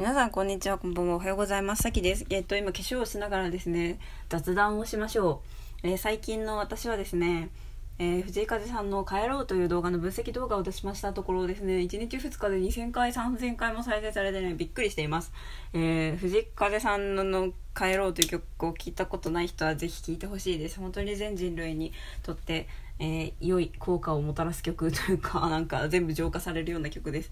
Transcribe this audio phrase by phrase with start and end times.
[0.00, 0.78] 皆さんこんにちは。
[0.78, 1.16] こんばんは。
[1.16, 1.82] おはようございます。
[1.82, 2.24] さきです。
[2.30, 3.98] えっと今化粧をしながらですね
[4.30, 5.42] 雑談をしましょ
[5.84, 7.50] う、えー、最近の私はですね
[7.98, 15.34] えー、藤井風さんの「帰ろう」という動画の分析動画を出しましたところですね1日2日で2000回3000回も再生されてねびっくりしています、
[15.74, 20.80] えー、藤井風さんの「帰ろう」という曲を聴いたことない人はぜひ聴いてほしいです。
[20.80, 21.92] 本当に全人類に
[22.22, 27.30] とって、えー、良い効果をもたらす曲というかなんか全部浄化されるような曲です。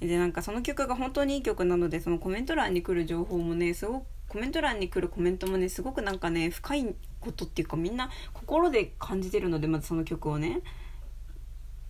[0.00, 10.60] でなんかその曲が本当にいい曲なのでそのコメント欄に来る情報もねすごくコメント欄に来るコメントもねすごくなんかね深いことっていうかみんな心で感じてるのでまずその曲をね。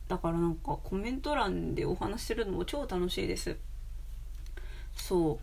[0.08, 3.56] だからなんかコメント欄でお話しするのも超楽しいです。
[4.94, 5.40] そ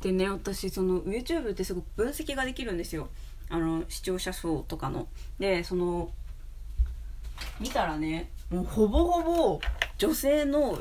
[0.00, 0.02] う。
[0.02, 3.08] でね私その YouTube ってすごく分析ができるんですよ。
[3.50, 5.08] あの視聴者層とかの。
[5.38, 6.10] でその
[7.60, 9.60] 見たらねもうほぼほぼ
[9.98, 10.80] 女性の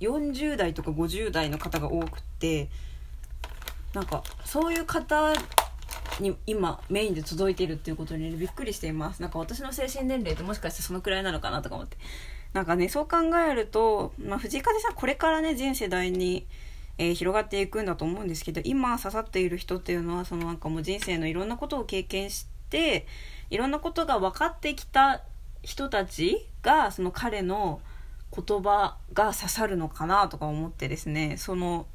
[0.00, 2.68] 40代とか50代の方が多くって
[3.94, 5.32] なんかそういう方
[6.20, 9.22] に今メインで届いてるっていうことに、ね、びっくりしています。
[9.22, 11.96] なんか私の精神年齢ってもしかしてそのくらいなのかなとか思って。
[12.52, 13.16] なんかねそう考
[13.50, 16.46] えると、まあ、藤井風さんこれからね全世代に、
[16.96, 23.06] えー、広がっていくんだと思うんですけど今刺さっている人っていうのはそのなんかもう人生のいろんなことを経験して
[23.50, 25.22] いろんなことが分かってきた
[25.62, 27.80] 人たちがその彼の
[28.34, 31.86] 言葉が刺さるのかなとか思ってですねその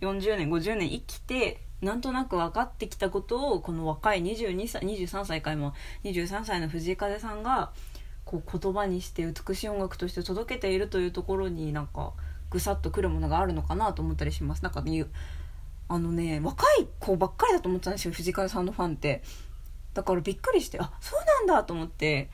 [0.00, 7.72] 40年50年生きてなんとなく分かってきたことをこの若い22歳23歳かも23歳の藤井風さんが
[8.24, 12.12] こう言葉にして美しい音楽として届けているというところになんか
[12.50, 14.62] ぐさっとくるものがあるのかなと思ったりします。
[14.62, 14.82] なんか
[15.88, 19.22] あのね若い子ばっかりだと思ってたんですよ藤井風さんのファンって。
[19.94, 22.30] だからびっくりしてあそうなんだと思って。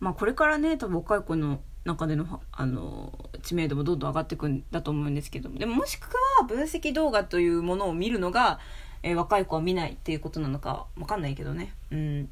[0.00, 6.08] まあこれからね多分若い子の中でのあの知名度もどんどん上がっていくんだと思うんですけどでももしく
[6.38, 8.60] は分析動画というものを見るのが、
[9.02, 11.72] えー、若い子は見ないっていうことなのか分かんないけどね。
[11.90, 12.28] うん。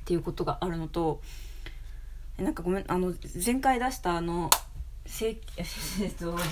[0.00, 1.20] っていうことがあるのと
[2.38, 3.12] なんかごめんあの
[3.44, 4.50] 前回出したあの
[5.04, 5.38] 自己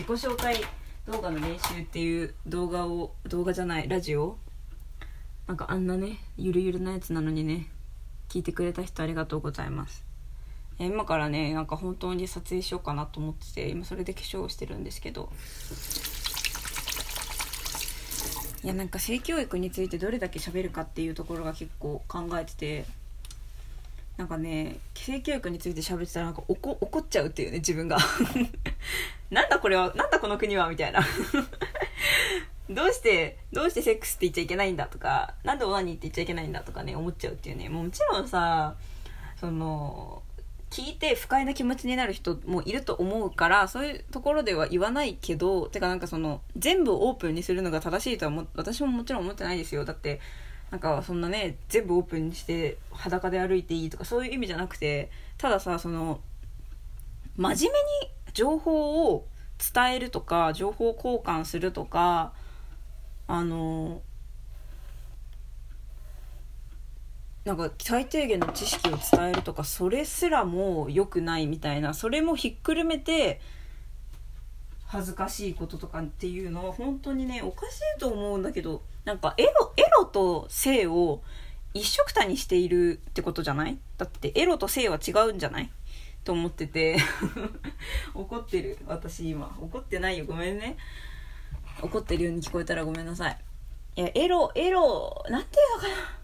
[0.07, 0.57] 紹介
[1.07, 4.37] 動画の練習っていう動画を動画じゃないラジオ
[5.47, 7.69] なんかあんなねゆるゆるなやつなのにね
[8.29, 10.08] 聞いてくれた人ありがとうございます。
[10.79, 15.31] 今からねなんか本当に撮影しようかなと思ってて今それで化粧をしてるんですけど。
[18.65, 22.85] いやなんか性教育についてどれだけ喋るかっていうところが結構考えてて。
[24.19, 27.97] なんかね性教育について喋ってたらなんか怒怒っちゃうっていうね自分が。
[29.31, 31.01] なんだこれはなんだこの国はみたいな。
[32.69, 37.69] どうしてどうしてセックスって言っちゃいけないんだとかなんでオナニーって言っちゃいけないんだとかね思っちゃうっていうね。
[37.69, 38.75] もちろんさ
[39.39, 40.21] その
[40.71, 49.85] 聞いて不快な気持ちになる人もいると思うからそういうところでは言わないけどてかなんかその全部オープンにするのが正しいとは私ももちろん思ってないですよ。
[49.85, 50.21] だって
[50.71, 56.21] なんかそんなね全部オープンにして裸で歩いていいとかそういう意味じゃなくてたださその
[57.37, 59.27] 真面目に情報を
[59.75, 62.33] 伝えるとか情報交換するとか
[63.27, 64.03] あの
[67.49, 73.41] なんか最低限の知識を伝えるとかそれすらも良くないみたいなそれもひっくるめて
[74.85, 81.23] 恥ずかしいこととかっていうのは本当にねおかしいと思うんだけどなんかエロエロと性を
[81.73, 83.79] 一緒くたにしているってことじゃない？
[83.97, 85.71] だってエロと性は違うんじゃない？
[86.25, 86.99] と思ってて
[88.13, 88.77] 怒ってる。
[88.87, 90.27] 私今怒ってないよ。
[90.27, 90.77] ごめんね。
[91.81, 93.39] 怒ってるように聞こえたらごめんなさい。
[93.97, 96.18] いやエロエロなんていうのかな。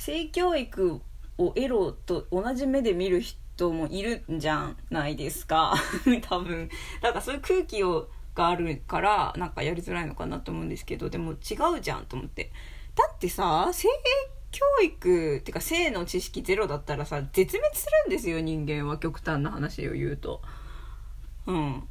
[0.00, 1.00] 性教育
[1.38, 5.74] をエロと同じ目で見る人もいるんじゃないですか？
[6.28, 6.68] 多分。
[7.02, 12.50] だからそういう空気をがあるからなんかやりづらいのかなと思うんですけどでも違うじゃんと思って。
[12.94, 13.88] だってさ性
[14.52, 18.98] 教育っていうか性の知識ゼロだったらさ絶滅するんですよ人間は。
[18.98, 20.40] 極端な話を言うと。
[21.46, 21.88] うん。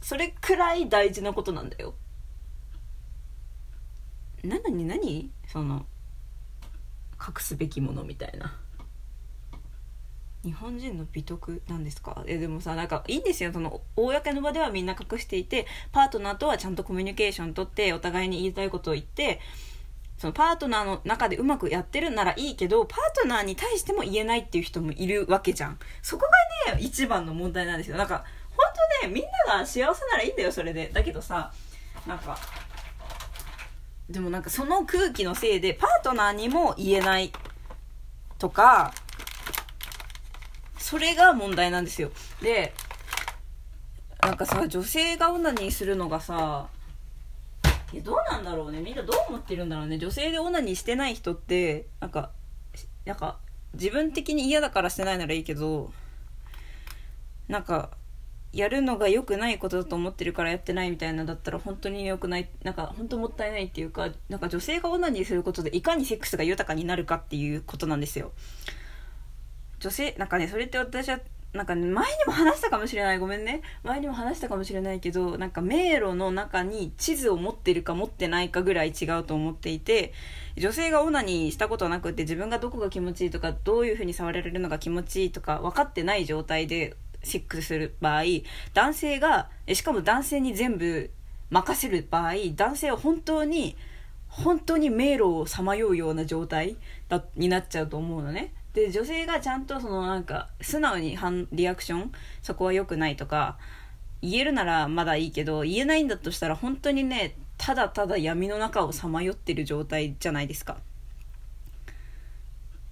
[0.00, 1.94] それくらい大事なことなんだよ。
[4.44, 5.84] なのに何その
[7.20, 8.56] 隠すべきものみたいな。
[10.42, 12.24] 日本人の美徳なんですか？
[12.26, 13.52] えでもさなんかいいんですよ。
[13.52, 19.38] その公の場ではみんな隠していてパートナーとはちゃんとコミュニケーション取ってお互いに言いたいことを言って
[20.16, 25.78] そのパートナーの中でうまくやってるならいいけどパートナーに対しても言えないっていう人もいるわけじゃん。
[26.00, 26.26] そこ
[26.66, 27.98] がね一番の問題なんですよ。
[27.98, 28.66] なんか本
[29.02, 30.90] 当ねみんなが幸せならいいんだよそれで。
[30.90, 31.52] だけどさ
[32.06, 32.38] なんか
[34.10, 37.32] でもなんかその空気のせいでパートナーにも言えない
[38.38, 38.92] とか
[40.78, 42.10] それが問題なんですよ。
[42.42, 42.74] で
[44.20, 46.66] なんかさ女性がオナニーするのがさ
[47.92, 48.80] いやどうなんだろうね。
[48.80, 49.98] みんなどう思ってるんだろうね。
[49.98, 52.30] 女性でオナニーしてない人ってなんか
[53.04, 53.38] なんか
[53.74, 55.92] 自分的に嫌だからしてないならいいけど
[57.46, 57.90] なんか
[58.52, 68.32] やるのが良くないことだと思ってるからやってないみたいなだったら本当に良くないなんか本当もったいないっていうかなんか女性がオナニーすることでいかにセックスが豊かになるかっていうことなんですよ。
[69.78, 71.20] 女性なんかねそれって私は
[71.52, 73.18] なんか、ね、前にも話したかもしれない。
[73.18, 73.62] ごめんね。
[73.82, 80.12] 前にも話したかもしれないけどなんか迷路の中に地図を持ってるか持ってないかぐらい違うと思っていて
[80.56, 88.22] 女性がオナニーしたことなくて自分がどこが気持ちいいとかどういう風に触られるのが気持ちいいとか分かってない状態でセックスする場合
[88.74, 91.10] 男性がしかも男性に全部
[91.50, 93.76] 任せる場合男性は本当に
[94.28, 96.76] 本当に迷路をさまようような状態
[97.08, 98.54] だになっちゃうと思うのね。
[98.72, 103.58] で女性がちゃんとそのなんか素直に反リアクションそこは良くないとか
[104.22, 110.78] 言えるならまだいいけど言えないんだとしたら本当にねただただ闇の中をさまよってる状態じゃないですか。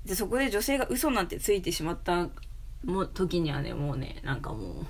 [0.04, 2.28] でそこで女性が嘘なんてついてしまった
[2.84, 4.86] も時にはねもうねなんかもう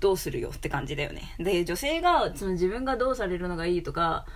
[0.00, 1.34] どうするよって感じだよね。
[1.38, 4.26] で女性がその自分がどうされるのがいいとか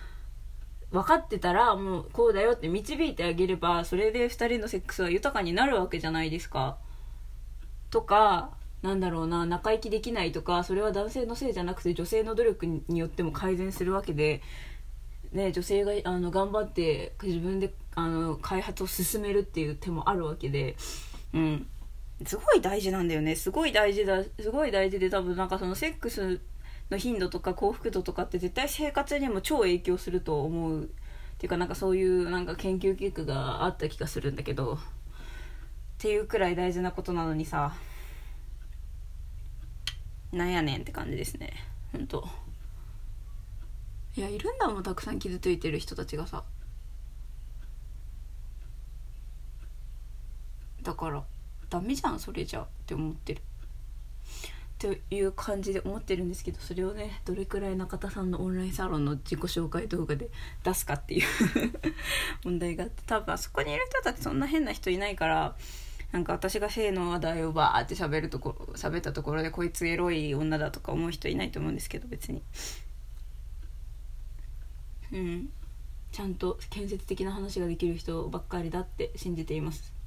[0.91, 6.79] 分かってたらもうこうだよって導いてあげればそれで2人のセックスは豊かになるわけじゃないですか。
[7.91, 8.51] とか
[8.83, 14.41] なんだろうな仲良きできないとかそれは男性のせいじゃなくて女性の努力によっても改善するわけで、
[15.33, 20.77] ね、女性があの頑張って自分であの開発を進めるっていう手もあるわけで、
[21.35, 21.67] うん、
[22.27, 23.37] すごい大事なんだよね。
[23.37, 26.41] すごい大事だすごい大事で多分なんかそのセックス
[26.91, 30.85] の頻度とか幸福度とかって絶対生活にも超影響すると思う。
[30.85, 30.87] っ
[31.39, 34.75] ていうかなんかそういうなんか研究結果があった気がするんだけど。
[34.75, 34.79] っ
[35.99, 37.75] ていうくらい大事なことなのにさ。
[40.33, 41.53] なんやねんって感じですね。
[41.93, 42.29] ほんと。
[44.17, 46.43] いやいるんだもんたくさん傷ついてる人たちがさ。
[50.83, 51.23] だから。
[51.71, 53.43] ダメじゃんそれじゃって思ってる。
[54.79, 60.31] という感じで思ってるんですけどそれをねどれくらい中田さんのオンラインサロンの自己紹介動画で
[60.63, 61.23] 出すかっていう
[62.45, 65.57] 問題があって多分あそこにいる人たちそんな変な人いないから
[66.13, 72.43] なんか私が性の話題をバーって喋るところ喋ったところでこいつエロい女だとか思う人いないと思うんですけど別に。
[75.13, 75.51] うん。
[76.13, 79.98] ちゃんと建設的な話ができる人ばっかりだって信じています。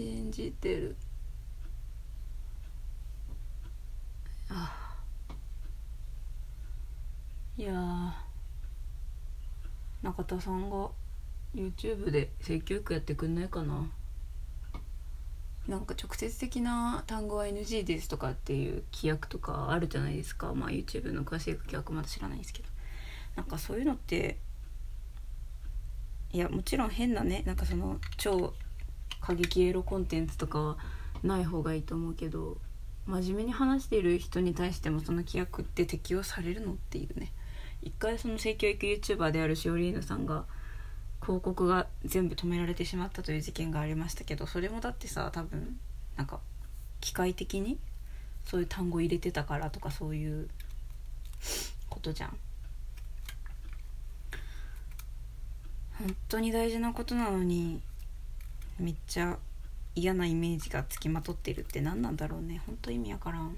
[0.00, 0.96] 信じてる。
[4.48, 4.94] あ。
[7.58, 7.74] いや
[10.02, 10.88] 中田さんが
[11.54, 13.90] YouTube で性教育やってくんないかな。
[15.68, 20.54] なんか直接的な単語は NG ですとかっていう規約とかあるじゃないですか。
[20.54, 22.68] まあ YouTube の詳しい規約まだ知らないんですけど。
[23.36, 24.38] なんかそういうのって
[26.32, 28.54] いやもちろん変なねなんかその超
[29.30, 30.76] 過激エロコンテンツとかは
[31.22, 32.56] ない方がいいと思うけど
[33.06, 37.32] 真面目に話している人に対してもその規約って適用されるのっていうね。
[37.82, 40.44] 一回その性教育 YouTuber であるしおりーぬさんが
[41.22, 45.78] 広告が全部止められてしまったという事件がありましたけどそれもだってさ多分
[46.16, 46.40] なんか
[47.00, 47.78] 機械的に
[48.44, 50.48] そういう単語入れてたからとかそういう
[51.88, 52.36] ことじゃん。
[55.98, 57.80] 本当に大事なことなのに
[58.80, 59.38] めっちゃ
[59.94, 62.62] 嫌なイメージがつきまとってるって何なんだろうね。
[62.66, 63.56] ほんと意味わからん。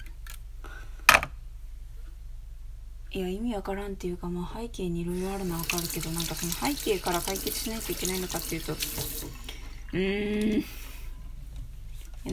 [3.15, 10.65] いや意味わからんっていうかまあ背景にいろいろあるのはわかるけどなんかその背景から解決しないといけないのかっていうとうーん。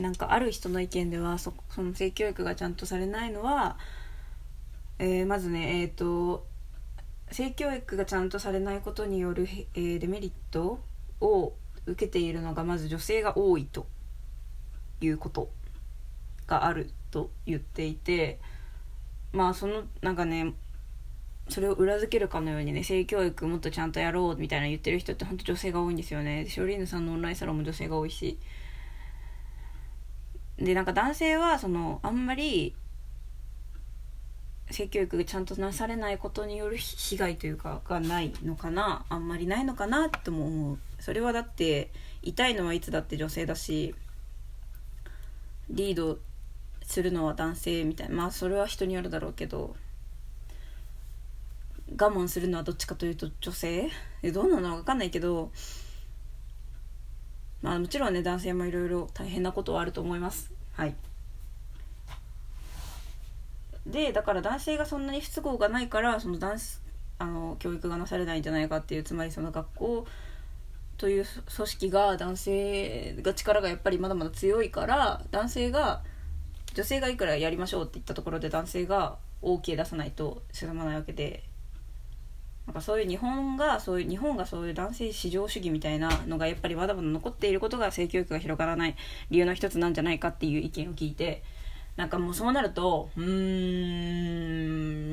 [0.00, 3.76] なんかある人の意見ではそその性教育がちゃんとされないのは、
[4.98, 6.46] えー、まずねえっ、ー、と
[7.30, 10.80] 性教育がちゃんとされないことによる、えー、デメリット
[11.20, 11.52] を
[11.90, 13.86] 受けているのがまず女性が多いと
[15.00, 15.50] いうこと
[16.46, 18.38] があると言っていて
[19.32, 20.54] まあそのなんかね
[21.48, 26.46] それを裏付けるかのようにね性教育もっとちゃんとやろうみたいな言ってる人って本当女性が多いんですよね。
[26.48, 28.38] ショリーヌさんのオンラインサロンも女性が多いし。
[30.58, 32.76] でなんか男性はそのあんまり
[34.70, 39.04] 性教育がちゃんとなされないことによる被害というかがないのかな？
[39.08, 40.78] あんまりないのかなとも思う。
[40.98, 41.90] それはだって
[42.22, 43.94] 痛いのはいつだって女性だし
[45.68, 46.18] リード
[46.82, 48.14] するのは男性みたいな。
[48.14, 49.74] まあそれは人によるだろうけど
[51.98, 53.90] 我慢するのはどっちかというと女性？
[54.32, 55.50] どうなのか分かんないけど
[57.62, 60.52] まあもちろんね男性もいろいろ大変なことはあると思います。
[60.72, 60.94] はい。
[63.90, 66.56] でだから男性がそんなに不都合がないからその男
[67.18, 70.06] あの教育がなされないんじゃないかっていうつまりその学校
[70.96, 71.24] という
[71.56, 76.02] 組織が男性が力がやっぱりまだまだ強いから男性が
[76.74, 81.44] 女性がいくらやりましょうって言ったところで男性が OK 出さないと進まないわけで
[82.66, 88.96] なんかそういう日本がそういう日本がそういう男性至上主義みたいなのがやっぱりまだまだ残っていることが性教育が広がらない
[89.30, 91.42] 理由の一つなんじゃないかっていう意見を聞いて
[92.00, 93.22] なんかもうそうなるとうー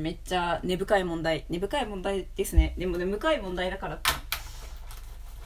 [0.00, 2.74] めっちゃ根深い問題根深い問題ですね。
[2.78, 4.00] でも根深い問題だから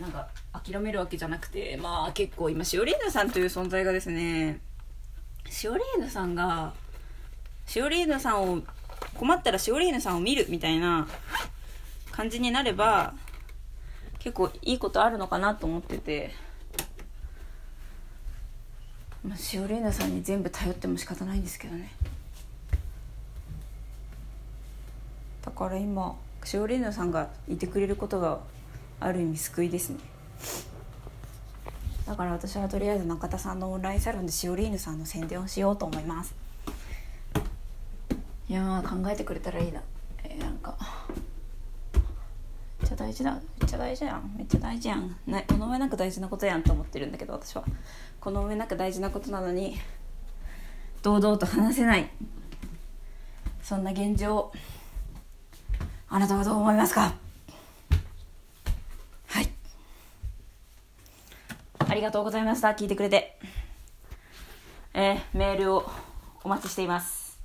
[0.01, 4.61] なんか諦めるわけじゃなくてまあ結構今シオリーヌさんという存在がですね
[5.51, 6.75] シオリーヌさんが
[7.67, 8.63] シオリーヌさんを
[9.15, 11.09] 困ったらシオリーヌさんを見るみたいな
[12.13, 13.15] 感じになれば
[14.21, 16.31] 結構いいことあるのかなと思ってて、
[19.27, 21.93] まあ、シオリーヌさんに全部頼っても仕方ないんですけどね。
[25.45, 28.41] だから今シオリーヌさんがいてくれることが
[28.99, 29.99] ある意味救いですね。
[32.07, 36.35] だから私はとりあえず中田さんのオンラインサロンでシオリーヌさんの宣伝をしようと思います。
[38.49, 39.81] いや考えてくれたらいいな。
[40.25, 40.77] えー、なんか
[43.03, 43.33] 大事だ。
[43.33, 44.35] めっちゃ大事やん。
[44.37, 45.17] めっちゃ大事やん。
[45.27, 47.65] なこの上なく大事なことやんと思ってるんだけど私は。
[48.21, 49.77] この上なく大事なことなのに
[51.03, 52.09] 堂々と話せない。
[53.61, 54.53] そんな現状
[56.09, 57.15] あなたはどう思いますか？
[59.27, 59.51] はい。
[61.81, 62.69] ありがとうございました。
[62.69, 63.37] 聞いてくれて。
[64.95, 65.91] えー、メールを
[66.45, 67.41] お待ちしています。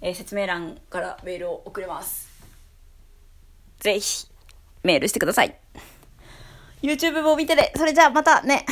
[0.00, 2.30] えー、説明欄からメールを送れます。
[3.80, 4.28] ぜひ。
[4.88, 5.54] メールしてください。
[6.82, 7.72] YouTube も見てね。
[7.76, 8.64] それじゃあまたね。